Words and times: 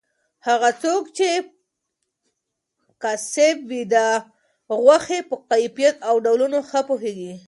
هغه 0.47 0.69
څوک 0.83 1.03
چې 1.17 1.29
قصاب 3.03 3.57
وي 3.69 3.81
د 3.93 3.95
غوښې 4.83 5.19
په 5.29 5.35
کیفیت 5.49 5.95
او 6.07 6.15
ډولونو 6.25 6.59
ښه 6.69 6.81
پوهیږي. 6.89 7.33